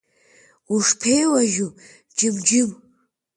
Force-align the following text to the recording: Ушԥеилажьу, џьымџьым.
Ушԥеилажьу, 0.73 1.69
џьымџьым. 2.17 2.71